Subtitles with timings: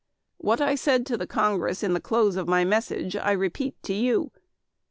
[0.39, 3.93] What I said to the Congress in the close of my message I repeat to
[3.93, 4.31] you.